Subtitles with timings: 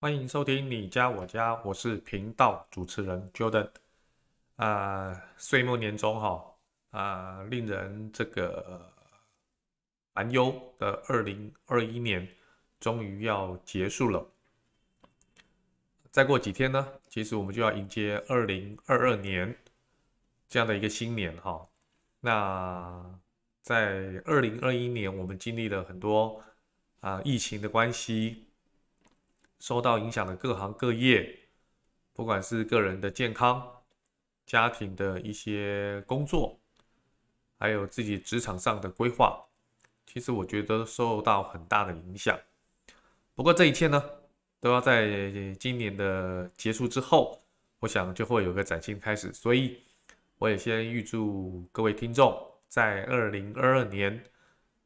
[0.00, 3.68] 欢迎收听你家我家，我是频道主持人 Jordan。
[4.54, 6.54] 啊，岁末年终哈，
[6.90, 8.80] 啊，令人这个
[10.14, 12.28] 烦忧的二零二一年
[12.78, 14.24] 终于要结束了。
[16.12, 19.52] 再过几天呢，其实我们就要迎接二零二二年
[20.48, 21.68] 这样的一个新年哈。
[22.20, 23.18] 那
[23.62, 26.40] 在二零二一年，我们经历了很多
[27.00, 28.44] 啊疫情的关系。
[29.58, 31.38] 受到影响的各行各业，
[32.12, 33.66] 不管是个人的健康、
[34.46, 36.58] 家庭的一些工作，
[37.58, 39.44] 还有自己职场上的规划，
[40.06, 42.38] 其实我觉得受到很大的影响。
[43.34, 44.02] 不过这一切呢，
[44.60, 47.40] 都要在今年的结束之后，
[47.80, 49.32] 我想就会有个崭新开始。
[49.32, 49.80] 所以
[50.38, 52.36] 我也先预祝各位听众
[52.68, 54.24] 在二零二二年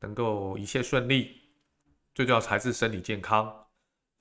[0.01, 1.41] 能够一切顺利，
[2.15, 3.62] 最重要还是身体健康。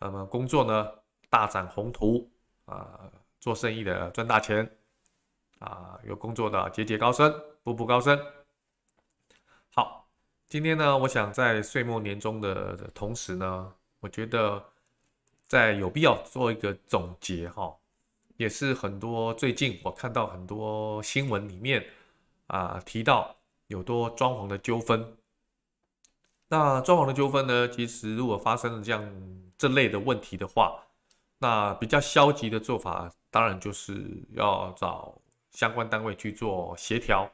[0.03, 0.91] 那么工作呢，
[1.29, 2.27] 大展宏图
[2.65, 2.99] 啊，
[3.39, 4.67] 做生意的赚大钱
[5.59, 8.19] 啊，有工作的节节高升，步步高升。
[9.69, 10.09] 好，
[10.49, 14.65] 今天呢，我想在岁末年终的同时呢，我觉得
[15.45, 17.77] 在有必要做一个总结哈，
[18.37, 21.85] 也是很多最近我看到很多新闻里面
[22.47, 23.35] 啊提到
[23.67, 25.15] 有多装潢的纠纷。
[26.47, 29.07] 那装潢的纠纷呢，其实如果发生了这样。
[29.61, 30.83] 这类的问题的话，
[31.37, 37.31] 那比较消极的做法，当然就是要找相关单位去做协调、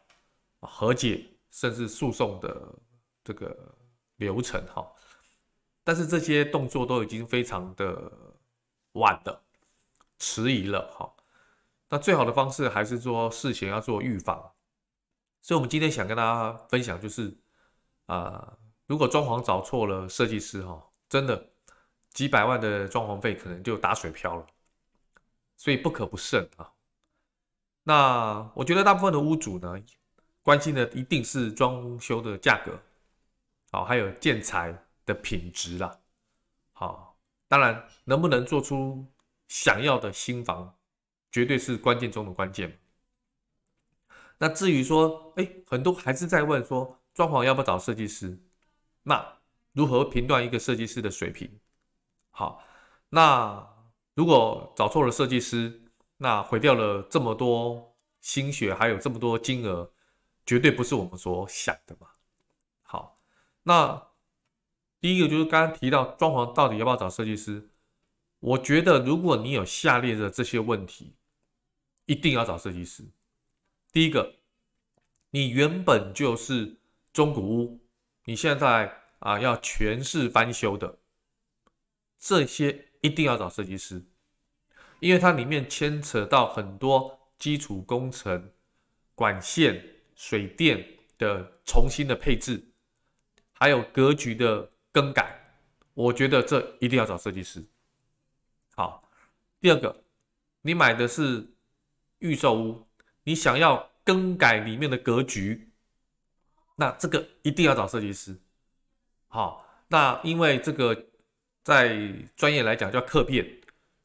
[0.60, 2.76] 和解，甚至诉讼的
[3.24, 3.74] 这个
[4.18, 4.86] 流程哈。
[5.86, 8.12] 但是这些动作都已经非常的
[8.92, 9.42] 晚了，
[10.20, 11.10] 迟疑了哈。
[11.88, 14.52] 那最好的方式还是说事前要做预防。
[15.42, 17.34] 所以，我们今天想跟大家分享，就是
[18.08, 21.52] 啊、如果装潢找错了设计师哈，真的。
[22.18, 24.48] 几百万的装潢费可能就打水漂了，
[25.56, 26.74] 所以不可不慎啊。
[27.84, 29.80] 那我觉得大部分的屋主呢，
[30.42, 32.76] 关心的一定是装修的价格，
[33.72, 35.96] 好，还有建材的品质啦。
[36.74, 39.06] 好，当然能不能做出
[39.48, 40.76] 想要的新房，
[41.32, 42.80] 绝对是关键中的关键。
[44.40, 48.40] 那至于说，哎，很多还是在问说，装潢要不要找设计师？
[49.04, 49.38] 那
[49.74, 51.60] 如何评断一个设计师的水平？
[52.38, 52.64] 好，
[53.10, 53.68] 那
[54.14, 55.82] 如果找错了设计师，
[56.18, 59.92] 那毁掉了这么多心血，还有这么多金额，
[60.46, 62.10] 绝对不是我们所想的嘛。
[62.84, 63.20] 好，
[63.64, 64.10] 那
[65.00, 67.72] 第一个就是刚刚提到装潢到底要不要找设计师？
[68.40, 71.16] 我觉得如果你有下列的这些问题，
[72.06, 73.04] 一定要找设计师。
[73.92, 74.36] 第一个，
[75.32, 76.78] 你原本就是
[77.12, 77.80] 中古屋，
[78.26, 81.00] 你现在啊要全室翻修的。
[82.20, 84.04] 这些一定要找设计师，
[85.00, 88.52] 因为它里面牵扯到很多基础工程、
[89.14, 89.84] 管线、
[90.16, 90.84] 水电
[91.18, 92.72] 的重新的配置，
[93.54, 95.40] 还有格局的更改。
[95.94, 97.64] 我觉得这一定要找设计师。
[98.76, 99.08] 好，
[99.60, 100.04] 第二个，
[100.62, 101.48] 你买的是
[102.20, 102.88] 预售屋，
[103.24, 105.72] 你想要更改里面的格局，
[106.76, 108.36] 那这个一定要找设计师。
[109.28, 111.06] 好，那因为这个。
[111.68, 112.00] 在
[112.38, 113.46] 专业来讲叫刻片，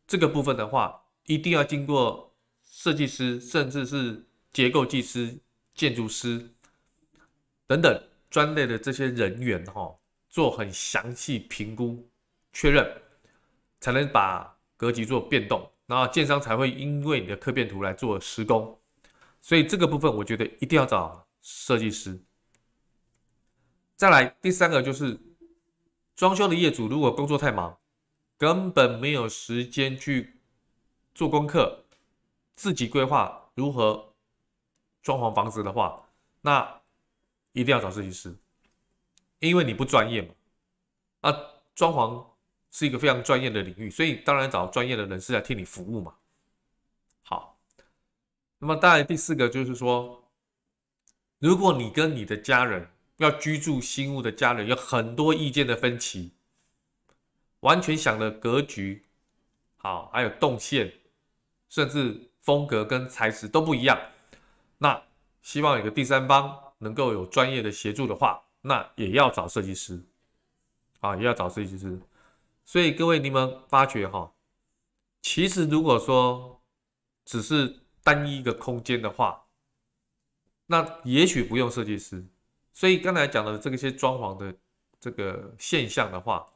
[0.04, 5.38] 这个部分的话，一定要经过设计师，甚至是结构技师、
[5.72, 6.50] 建筑师
[7.68, 9.96] 等等专类的这些人员哈，
[10.28, 12.04] 做很详细评估
[12.52, 12.84] 确认，
[13.78, 18.76] 才能把格局做变动，然后建商才会因为你的刻片图来做施工。
[19.40, 22.20] 所以这个部分我觉得一定要找设计师。
[23.94, 25.16] 再来第三个就是。
[26.22, 27.80] 装修的业主如果工作太忙，
[28.38, 30.40] 根本没有时间去
[31.12, 31.84] 做功课，
[32.54, 34.14] 自己规划如何
[35.02, 36.08] 装潢房子的话，
[36.42, 36.80] 那
[37.50, 38.36] 一定要找设计师，
[39.40, 40.32] 因为你不专业嘛。
[41.22, 41.32] 那
[41.74, 42.24] 装潢
[42.70, 46.14] 是一个非常专业的领域，所以当然找专业的人士来替你服务嘛。
[47.22, 47.58] 好，
[48.58, 50.30] 那么当然第四个就是说，
[51.40, 52.91] 如果你跟你的家人。
[53.22, 56.32] 要居住新屋的家人有很多意见的分歧，
[57.60, 59.06] 完全想的格局，
[59.76, 60.92] 好，还有动线，
[61.68, 63.98] 甚至风格跟材质都不一样。
[64.78, 65.02] 那
[65.40, 70.04] 希望有个第三方能够有专业的协助的话，那也要找设计师，
[71.00, 72.00] 啊，也要找设计师。
[72.64, 74.34] 所以各位，你们发觉哈，
[75.20, 76.60] 其实如果说
[77.24, 79.44] 只是单一一个空间的话，
[80.66, 82.26] 那也许不用设计师。
[82.72, 84.54] 所以刚才讲的这个些装潢的
[85.00, 86.46] 这个现象的话。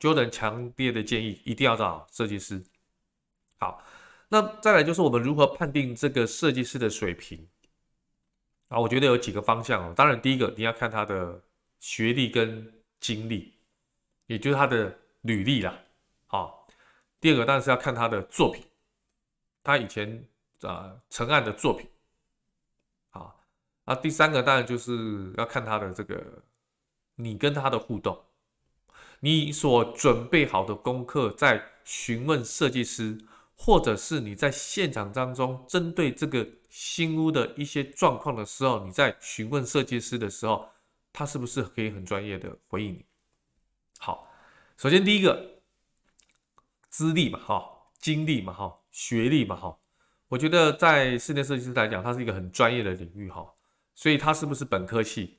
[0.00, 2.62] Jordan 强烈的建议，一定要找设计师。
[3.58, 3.82] 好，
[4.28, 7.44] 那再来就是我们如何判定这个设计师的水平
[8.68, 8.78] 啊？
[8.78, 9.92] 我觉得有几个方向哦。
[9.96, 11.42] 当然，第一个你要看他的
[11.80, 13.52] 学历跟经历，
[14.26, 15.76] 也就是他的履历啦。
[16.28, 16.68] 好，
[17.20, 18.64] 第二个当然是要看他的作品，
[19.64, 20.24] 他以前
[20.60, 21.90] 啊成案的作品。
[23.88, 26.42] 啊，第三个当然就是要看他的这个
[27.14, 28.22] 你跟他的互动。
[29.20, 33.18] 你所准备好的功课，在询问设计师，
[33.56, 40.68] 或者是你在现场当中针对这个新屋的一些状况的时候，你在询问设计师的时候，
[41.10, 43.06] 他是不是可以很专业的回应你？
[43.98, 44.30] 好，
[44.76, 45.62] 首先第一个
[46.90, 47.66] 资历嘛，哈，
[47.98, 49.78] 经历嘛，哈，学历嘛，哈，
[50.28, 53.54] 我觉得在室内设计师来讲，它是一个很专业的领域，哈，
[53.98, 55.38] 所以他是不是本科系？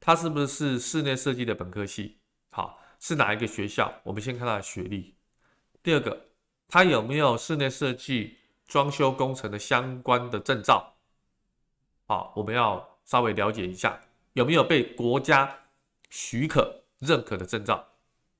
[0.00, 2.18] 他是不是室内设计的本科系？
[2.50, 2.82] 好。
[2.98, 4.00] 是哪一个学校？
[4.02, 5.14] 我们先看他的学历。
[5.82, 6.28] 第二个，
[6.66, 10.94] 他有没有室内设计、装修工程的相关的证照？
[12.06, 14.00] 好，我们要稍微了解一下，
[14.32, 15.58] 有没有被国家
[16.08, 17.86] 许可认可的证照？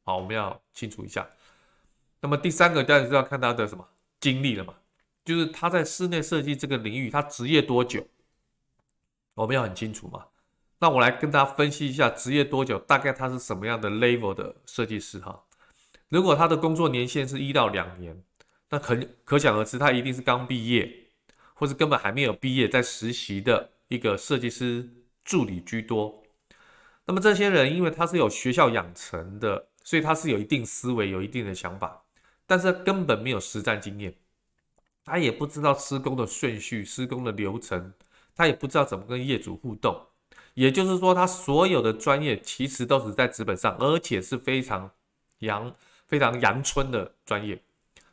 [0.03, 1.29] 好，我们要清楚一下。
[2.21, 3.87] 那么第三个当然是要看他的什么
[4.19, 4.75] 经历了嘛，
[5.23, 8.05] 就是他在室内设计这个领域，他职业多久？
[9.37, 10.25] 我们要很清楚嘛。
[10.79, 15.45] 那我来跟大家分析一下，职业多久，大概他是什么样的 level 的设计师哈？
[16.09, 18.23] 如果他的工作年限是一到两年，
[18.71, 20.91] 那可可想而知，他一定是刚毕业，
[21.55, 24.89] 或是根本还没有毕业在实习的一个设计师
[25.25, 26.23] 助理居多。
[27.05, 32.05] 那么这些人，因为他是有学校养成的，所以他是有一定思维，有一定的想法，
[32.47, 34.15] 但是根本没有实战经验，
[35.05, 37.95] 他也不知道施工的顺序、施工的流程，
[38.37, 40.01] 他也不知道怎么跟业主互动。
[40.55, 44.91] 也就是说，他所有的专业其实都是在纸本上，而且是非常
[45.41, 45.75] 阳、
[46.07, 47.63] 非常阳春的专业，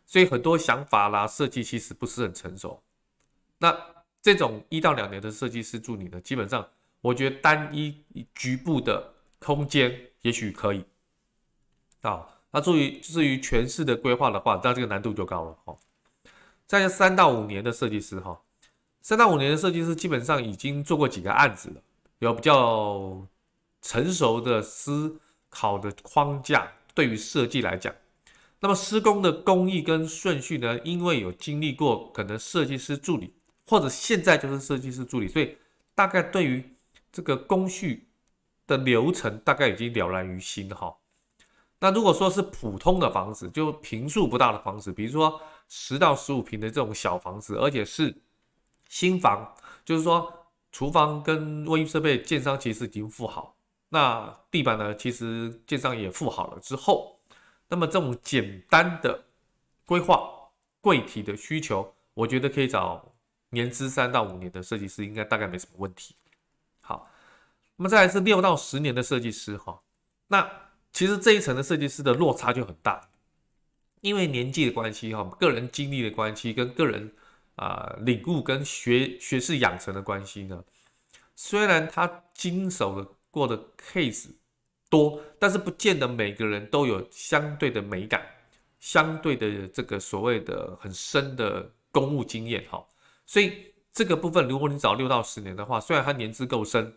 [0.06, 2.84] 所以很多想法啦、设计其实不是很成熟。
[3.60, 3.74] 那
[4.22, 6.68] 这种一到两年的设计师助理呢，基本上
[7.00, 8.04] 我觉得单一
[8.36, 10.84] 局部的空间也许可以
[12.02, 12.28] 啊。
[12.52, 15.78] 那至于至于全市的规划的话，那这个难度就高了哈。
[16.68, 18.42] 再三到五年的设计师哈，
[19.04, 21.76] 三到五年的设计师基本上已经做过几个案子了。
[22.20, 23.28] 有比较
[23.82, 25.20] 成熟的思
[25.50, 27.94] 考的框架，对于设计来讲，
[28.62, 30.80] 那么施工的工艺跟顺序呢？
[30.86, 33.34] 因为有经历过可能设计师助理，
[33.68, 35.58] 或者现在就是设计师助理，所以
[35.94, 36.64] 大概对于
[37.12, 38.08] 这个工序
[38.66, 40.96] 的流程大概已经了然于心哈。
[41.82, 48.16] 那如果说是普通的房子，就平数不大的房子，比如说十到十五平的这种小房子，而且是
[48.94, 49.52] 新房，
[49.84, 50.32] 就是说。
[50.76, 53.56] 厨房跟卫浴设备，建商其实已经付好。
[53.90, 54.96] 那地板呢？
[54.96, 57.20] 其实建商也付好了之后，
[57.68, 59.24] 那么这种简单的
[59.86, 60.28] 规划、
[60.82, 63.14] 柜体的需求，我觉得可以找
[63.52, 66.16] 年资三到五年的设计师，应该大概没什么问题。
[66.82, 67.08] 好，
[67.76, 69.80] 那么再来是六到十年的设计师哈。
[70.30, 70.52] 那
[70.92, 73.00] 其实这一层的设计师的落差就很大，
[74.02, 77.14] 因为年纪的关系哈，个人经历的关系跟个人。
[77.56, 80.64] 啊，领悟跟学学识养成的关系呢，
[81.36, 84.30] 虽然他经手的过的 case
[84.90, 88.26] 多，但是不见得每个人都有相对的美感，
[88.80, 92.84] 相对的这个所谓的很深的公务经验哈。
[93.26, 96.94] 所以这个部分，如果你找六到十年的话，虽然他年资够深，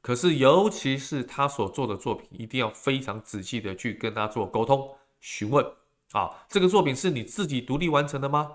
[0.00, 4.88] 可是尤其是他所做的作品，一定要非常仔细的去跟他做沟通
[5.20, 5.64] 询问
[6.12, 8.52] 啊，这个作品是你自己独立完成的吗？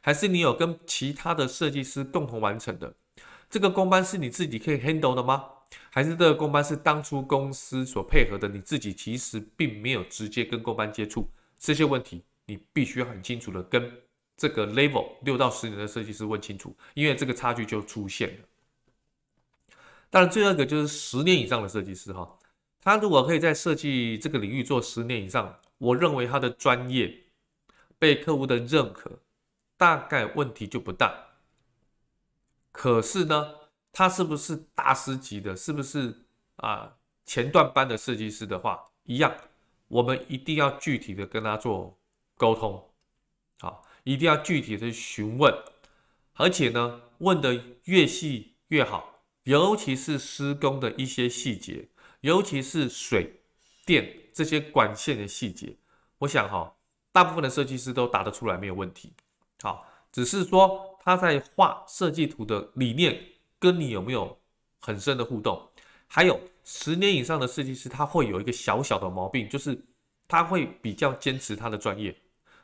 [0.00, 2.94] 还是你有跟其他的设计师共同完成的？
[3.48, 5.44] 这个工班是你自己可以 handle 的吗？
[5.90, 8.48] 还是这个工班是当初公司所配合的？
[8.48, 13.92] 你自己其实并没有直接跟工班接触，这些问题你必须要很清楚的跟
[14.36, 18.44] 这个 level 六到十年的设计师问清楚，因为这个差距就出现了。
[20.10, 22.38] 当然，最后一个就是十年以上的设计师哈，
[22.80, 27.12] 他如果可以在设计这个领域做十年以上，我认为他的专业
[27.98, 29.18] 被客户的认可。
[29.76, 31.12] 大概问题就不大，
[32.72, 33.54] 可是呢，
[33.92, 35.54] 他是不是大师级的？
[35.54, 39.36] 是不是啊前段班的设计师的话，一样，
[39.88, 41.98] 我们一定要具体的跟他做
[42.36, 42.90] 沟通，
[43.58, 45.54] 好，一定要具体的询问，
[46.34, 51.90] 而且呢，问的越细越好，尤其是施工的一些细节，
[52.20, 53.42] 尤其是水
[53.84, 55.76] 电这些管线的细节，
[56.18, 56.76] 我想哈，
[57.12, 59.12] 大部分的设计师都答得出来，没有问题。
[59.62, 63.18] 好，只是说他在画设计图的理念
[63.58, 64.38] 跟你有没有
[64.80, 65.66] 很深的互动，
[66.06, 69.82] 还有十年以上的设计师，他会有一个小小的毛病，就是
[70.28, 72.14] 他会比较坚持他的专业，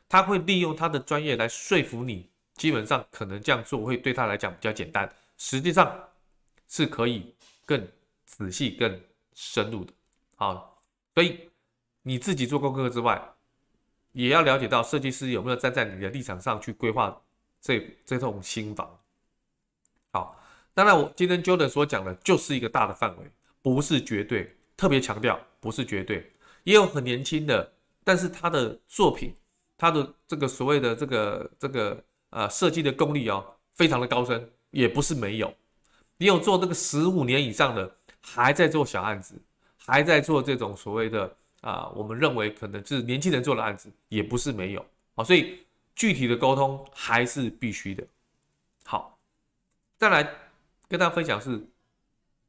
[0.07, 6.07] 他会利用他的专业来说服你，基本上可能这样做会对他来讲比较简单，实际上
[6.67, 7.33] 是可以
[7.65, 7.87] 更
[8.25, 9.01] 仔细、更
[9.33, 9.91] 深入的。
[10.35, 10.79] 好，
[11.15, 11.49] 所以
[12.03, 13.32] 你自己做功课之外。
[14.13, 17.21] 也要了解到设计师有没有站在你的立场上去规划
[17.59, 18.99] 这这栋新房。
[20.11, 20.39] 好，
[20.73, 26.31] 当然我今天 Jordan 所讲的就是一个大的范围，不是绝对，特别强调不是绝对，
[26.63, 29.33] 也有很年轻的，但是他的作品，
[29.77, 33.43] 他的这个所谓的这个这个呃设计的功力哦，
[33.73, 35.53] 非常的高深，也不是没有，
[36.17, 39.41] 你有做这个十五年以上的，还在做小案子，
[39.77, 41.35] 还在做这种所谓的。
[41.63, 45.65] 啊，我们认为可能是年轻人做的案子，也不是没有啊，所以
[45.95, 48.05] 具体的沟通还是必须的。
[48.83, 49.17] 好，
[49.97, 50.23] 再来
[50.89, 51.65] 跟大家分享是，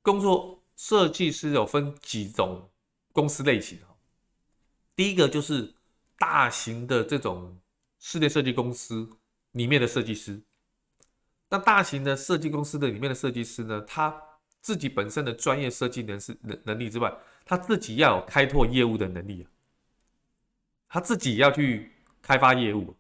[0.03, 2.69] 工作设计师有分几种
[3.13, 3.79] 公司类型。
[4.97, 5.73] 第一个就是
[6.19, 7.57] 大型的这种
[8.01, 9.09] 室内设计公司
[9.53, 10.43] 里面的设计师，
[11.49, 14.21] 那大型的设计公司的里面的设计师呢，他
[14.61, 19.47] 自己本身的专业设计能是能能力之外，他自己要有开拓业务的能力啊，
[20.89, 22.97] 他自己要去开发业务，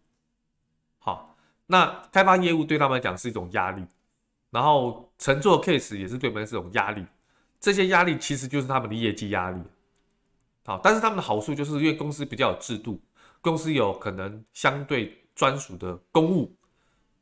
[0.99, 1.37] 好，
[1.67, 3.85] 那开发业务对他们来讲是一种压力，
[4.51, 7.05] 然后承做 case 也是对他们是一种压力，
[7.59, 9.63] 这些压力其实就是他们的业绩压力，
[10.67, 13.01] 好，但是他们的好处就是因为公司比较有制度，
[13.41, 16.55] 公司有可能相对专属的公务，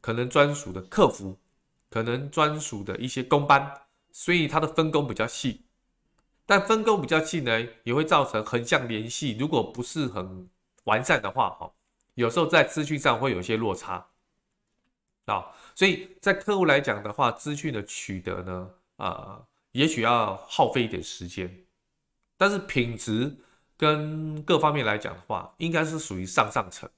[0.00, 1.38] 可能专属的客服，
[1.88, 3.72] 可能专属的一些工班，
[4.10, 5.64] 所以它的分工比较细。
[6.44, 10.48] 但分工比较细呢，也会造成横向联系，如果不是很
[10.84, 11.72] 完善的话，哈，
[12.14, 14.06] 有时候在资讯上会有一些落差
[15.26, 15.46] 啊。
[15.74, 21.64] 所以在客户来讲的话，资讯的取得呢，啊，也许要耗费一点时间，
[22.36, 23.34] 但是品质
[23.76, 26.90] 跟各方面来讲的话，应该是属于上上层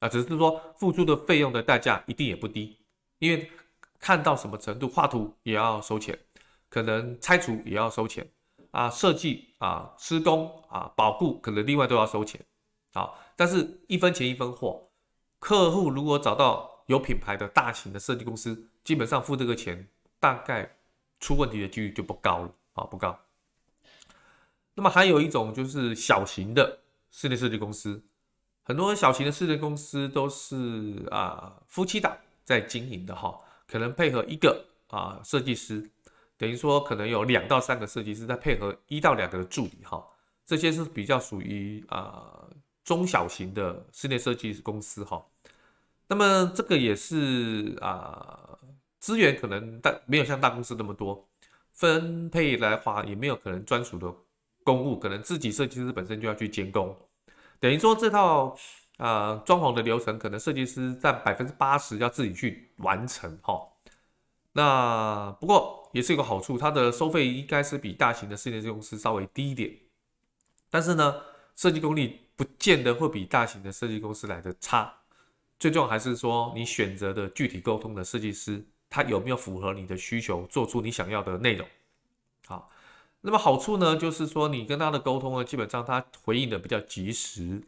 [0.00, 0.08] 啊。
[0.08, 2.76] 只是说付出的费用的代价一定也不低，
[3.20, 3.50] 因为
[3.98, 6.18] 看到什么程度，画图也要收钱，
[6.68, 8.28] 可能拆除也要收钱。
[8.76, 12.38] 啊，设计啊，施工啊，保固可能另外都要收钱，
[12.92, 14.90] 好，但是一分钱一分货，
[15.38, 19.88] 客户如果找到有品牌的大型的设计公司，基本上付这个钱，
[20.20, 20.76] 大概
[21.20, 23.18] 出问题的几率就不高了啊，不高。
[24.74, 26.80] 那么还有一种就是小型的
[27.10, 28.04] 室内设计公司，
[28.62, 32.14] 很多小型的室内公司都是啊夫妻档
[32.44, 35.90] 在经营的哈，可能配合一个啊设计师。
[36.38, 40.04] 等于说，可能有两到三个设计师在配合一到两个的助理，哈，
[40.44, 42.46] 这些是比较属于啊
[42.84, 45.24] 中小型的室内设计公司，哈。
[46.08, 48.58] 那么这个也是啊
[49.00, 51.26] 资源可能大没有像大公司那么多，
[51.72, 54.14] 分配来话也没有可能专属的
[54.62, 56.96] 公务，可能自己设计师本身就要去监工。
[57.58, 58.56] 等于说这套
[58.98, 63.60] 啊装潢的流程，可能设计师占百分之八十要自己去完成，哈。
[64.52, 69.74] 那不过也是有个好处，它的收费应该是比大型的室内设计公司稍微低一点，
[70.68, 71.22] 但是呢，
[71.56, 74.92] 设计功力不见得会比大型的设计公司来的差。
[75.58, 81.66] 最重要还是说你选择的具体沟通的设计师，他有没有符合你的需求，做出你想要的内容。
[82.46, 82.70] 好，
[83.22, 87.62] 那么好处呢，就是说你跟他的沟通呢，基本上他回应的比较及时，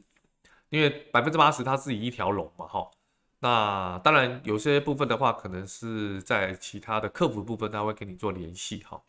[0.68, 2.90] 因为百分之八十他自己一条龙嘛，哈。
[3.40, 9.00] 那当然，有些部分的话，可能是在其他的客服部分，他会跟你做联系哈。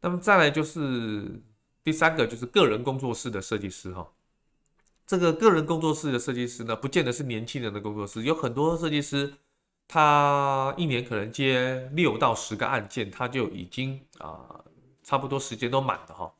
[0.00, 1.40] 那么再来就是
[1.84, 4.08] 第三个，就是个人工作室的设计师哈。
[5.06, 9.32] 这个个人工作室的设计师呢，不见得是年轻人的工作室，有很多设计师，
[9.86, 14.62] 他一年可能接六到十个案件，他就已经啊
[15.04, 16.32] 差不多时间都满了哈。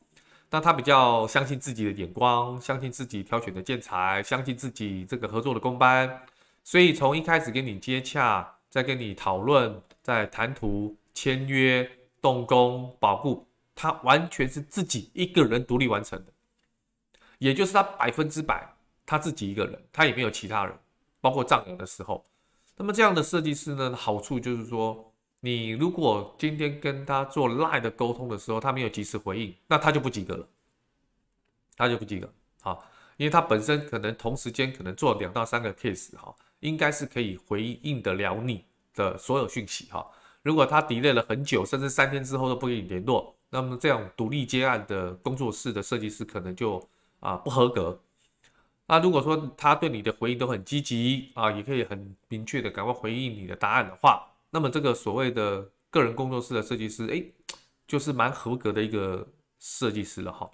[0.51, 6.21] 那他比较相信自己的眼光，相信自己挑选的建材，相信自己这个合作的工班。
[6.69, 11.89] 所以从一开始跟你接洽，再跟你讨论，再谈图、签约、
[12.21, 16.31] 动工、保护，他完全是自己一个人独立完成的，
[17.39, 18.71] 也就是他百分之百
[19.03, 20.77] 他自己一个人，他也没有其他人，
[21.19, 22.23] 包括丈量的时候。
[22.77, 30.47] 那么这样的设计师呢，好处就是说，你如果今天跟他做 LINE 的沟通的时候，他没有及时回应，那他就不及格了，
[31.75, 32.31] 他就不及格。
[32.61, 32.85] 好。
[33.17, 40.05] 因为他本身可能同时间可能做两到三个 case 哈，应该是可以回应得了你的所有讯息哈。
[40.41, 46.81] 如果他 delay 了很久，甚至三天之后都不跟你联络，那么这样独立接案的工作室的设计师可能就
[47.19, 48.01] 啊不合格。
[48.87, 57.23] 那如果说他对你的回应都很积极啊，也可以很明确的赶快回应你的答案的话，那么这个所谓的个人工作室的设计师，哎，
[57.87, 59.27] 就是蛮合格的一个
[59.59, 60.49] 设计师了哈。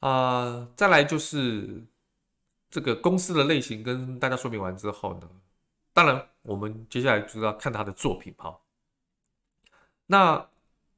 [0.00, 1.84] 啊，再来就是
[2.70, 5.28] 这个公司的类型跟大家说明完之后呢，
[5.92, 8.58] 当然我们接下来就要看他的作品哈。
[10.06, 10.48] 那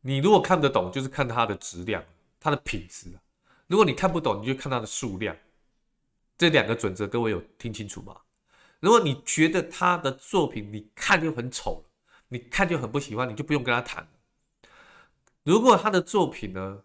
[0.01, 2.05] 你如果看得懂，就是看他的质量、
[2.39, 3.11] 他的品质；
[3.67, 5.37] 如果你看不懂，你就看他的数量。
[6.39, 8.17] 这两个准则，各位有听清楚吗？
[8.81, 11.85] 如果你觉得他的作品你看就很丑，
[12.29, 14.09] 你看就很不喜欢，你就不用跟他谈。
[15.43, 16.83] 如果他的作品呢，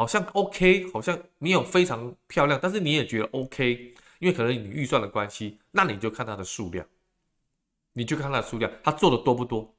[0.00, 6.86] 好像 OK，好像没有非常漂亮，但是你也觉得 OK，因为可能你预算的关系，那你就看它的数量，
[7.92, 9.74] 你就看它的数量，它做的多不多？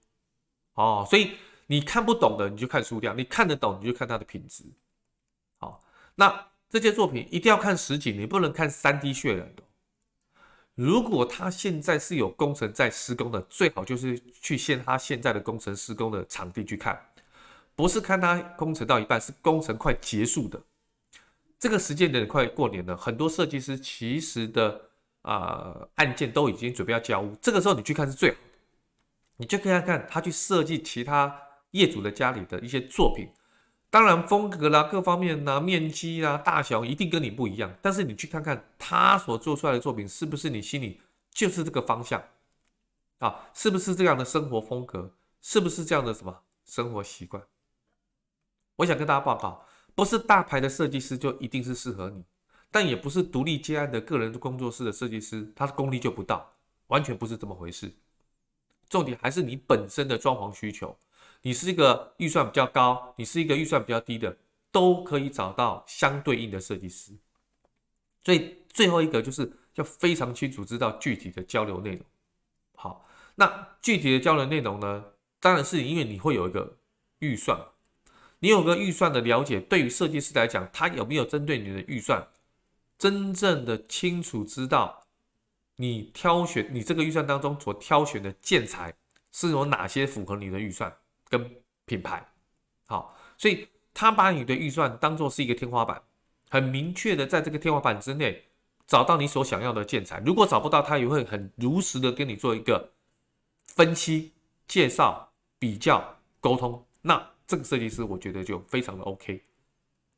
[0.76, 1.32] 哦，所以
[1.66, 4.64] 你看不懂的你就看数量，你看得懂你就看它的品质。
[5.58, 6.48] 好，那。
[6.70, 9.64] 这些作品一定要看实景，你不能看 3D 渲染的。
[10.74, 16.98] 如果他现在是有工程在施工的，最好就是去现他现在的工程施工的场地去看，
[17.76, 20.62] 不是看他工程到一半，是工程快结束的。
[21.60, 24.82] 这个时间点快过年了，很多设计师其实的
[25.22, 28.42] 啊、案件都已经准备要交屋，这个时候你去看是最好的，
[29.38, 31.40] 你就可以看看他去设计其他
[31.72, 33.30] 业主的家里的一些作品。
[33.92, 37.72] 当然，风格啦、各方面啦、面积啦、大小一定跟你不一样。
[37.82, 42.24] 但是你去看看他所做出来的作品，是不是你心里就是这个方向
[43.20, 43.50] 啊？
[43.54, 45.14] 是不是这样的生活风格？
[45.42, 47.44] 是不是这样的什么生活习惯？
[48.82, 52.24] 我想跟大家报告，不是大牌的设计师就一定是适合你，
[52.72, 56.52] 但也不是独立接案的个人工作室的设计师，他的功力就不到，
[56.88, 57.92] 完全不是这么回事。
[58.90, 60.98] 重点还是你本身的装潢需求。
[61.44, 64.36] 你是一个预算比较高，你是一个预算比较低的，
[64.72, 67.12] 都可以找到相对应的设计师。
[68.24, 72.06] 所以最后一个就是要非常清楚知道具体的交流内容。
[72.76, 75.06] 好，那具体的交流内容呢，
[75.40, 76.78] 当然是因为你会有一个
[77.20, 77.60] 预算，
[78.42, 82.28] 你有个预算的了解，对于设计师来讲，他有没有针对你的预算，
[82.98, 85.04] 真正的清楚知道
[85.78, 88.94] 你挑选你这个预算当中所挑选的建材
[89.32, 90.94] 是有哪些符合你的预算。
[91.30, 91.50] 跟
[91.86, 92.28] 品牌，
[92.88, 96.04] 好，所以他把你的预算当做是一个天花板，
[96.50, 98.44] 很明确的在这个天花板之内
[98.86, 100.22] 找到你所想要的建材。
[100.26, 102.92] 如果找不到，他也会很如实的跟你做一个
[103.66, 104.34] 分析、
[104.68, 106.86] 介绍、比较、沟通。
[107.04, 109.44] 那这个设计师我觉得就非常的 OK。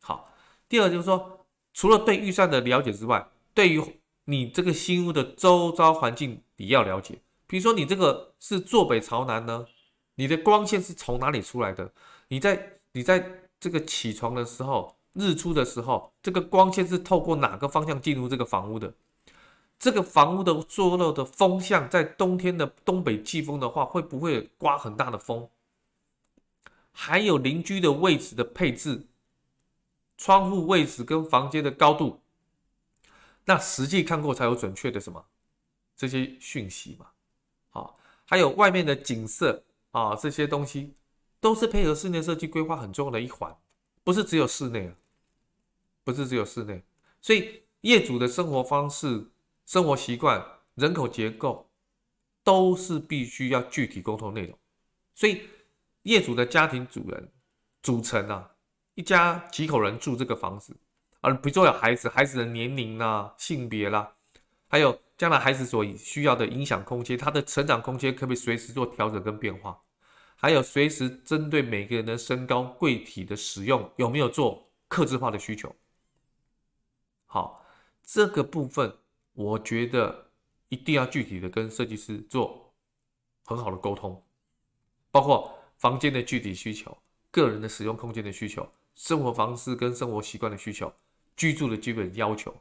[0.04, 0.32] 好，
[0.69, 3.82] 第二就是说，除了对预算的了解之外，对于
[4.26, 9.65] 你这个新屋的周遭环境你要了解，比如说你这个是坐北朝南呢？
[10.13, 11.91] 你的光线是从哪里出来的？
[12.28, 18.93] 你在你在这个起床的时候，日出的时候，这个光线是透过哪个方向进入这个房屋的？
[19.80, 25.50] 这个房屋的坐落的风向，在冬天的东北季风的话，会不会刮很大的风？
[26.93, 29.06] 还有邻居的位置的配置，
[30.15, 32.21] 窗户位置跟房间的高度，
[33.43, 35.25] 那实际看过才有准确的什么
[35.97, 37.08] 这些讯息嘛？
[37.69, 39.62] 好，还有外面的景色。
[39.93, 40.95] 啊，这些东西
[41.39, 43.56] 都是配合室内设计规划很重要的一环，
[44.03, 44.95] 不是只有室内啊，
[46.03, 46.84] 不是只有室内，
[47.21, 49.29] 所以业主的生活方式、
[49.67, 51.69] 生活习惯、人口结构
[52.43, 54.58] 都是必须要具体沟通内容。
[55.13, 55.43] 所以
[56.03, 57.31] 业主的家庭主人
[57.81, 58.51] 组成啊，
[58.95, 60.77] 一家几口人住这个房子，
[61.21, 64.13] 而比如说有孩子，孩子的年龄啦、性别啦，
[64.67, 64.99] 还有。
[65.15, 69.79] 将来孩子所需要的影响空间，他的成长空间可不可以随时做调整跟变化？
[70.35, 75.73] 还有随时针对每个人的身高、柜体的使用，有没有做客制化的需求？
[77.27, 77.63] 好，
[78.01, 78.97] 这个部分
[79.33, 80.31] 我觉得
[80.67, 82.73] 一定要具体的跟设计师做
[83.45, 84.25] 很好的沟通，
[85.11, 86.98] 包括房间的具体需求、
[87.30, 88.65] 个人的使用空间的需求、
[88.96, 90.93] 生活方式跟生活习惯的需求、
[91.36, 92.56] 居住的基本要求、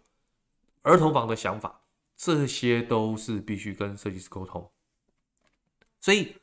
[0.82, 1.82] 儿童房的想法。
[2.16, 4.68] 这些都是必须跟设计师沟通，
[6.00, 6.34] 所以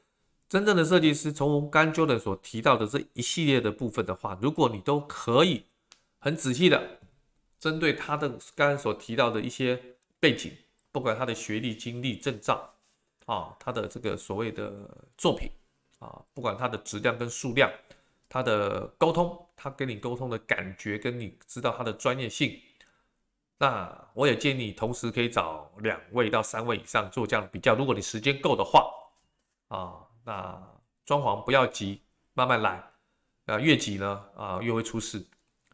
[0.48, 5.66] 真正的设计师，从刚 Jordan 所提到的这一系列的部分的话，如果你都可以
[6.20, 7.00] 很仔细的
[7.60, 9.82] 针对他的刚刚所提到的一些
[10.18, 10.52] 背景，
[10.94, 12.74] 不管他的学历、经历、证照
[13.26, 15.50] 啊，他的这个所谓的作品
[16.00, 17.72] 啊，不管它的质量跟数量，
[18.28, 22.60] 它的沟通，他跟你沟通的感觉，跟你知道他的专业性，
[23.58, 27.76] 那我也建议你同时可以找两位到三位以上做这样的比较。
[27.76, 28.90] 如果你时间够的话，
[29.68, 30.62] 啊，那
[31.06, 32.02] 装潢不要急，
[32.34, 32.84] 慢慢来。
[33.46, 35.26] 啊，越急呢，啊，越会出事。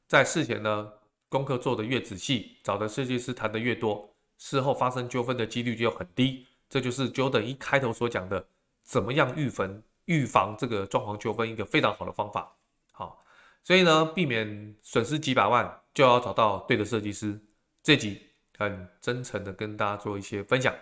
[0.08, 0.94] 在事前呢，
[1.28, 6.48] 功课做得越仔细，找的设计师谈得越多，事后发生纠纷的几率就很低。
[6.70, 8.48] 这就是 Jordan 一开头所讲的，
[8.82, 12.56] 怎么样预防预防这个装潢纠纷一个非常好的方法。
[12.92, 13.24] 好，
[13.64, 17.40] 所以呢，避免损失几百万，就要找到对的设计师。
[17.84, 18.22] 这集
[18.58, 20.74] 很真诚的跟大家做一些分享。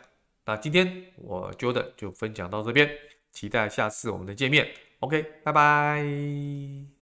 [0.46, 2.90] 那今天我 Jordan 就分享到这边，
[3.32, 4.74] 期待下次我们的见面。
[5.00, 7.03] OK，拜拜。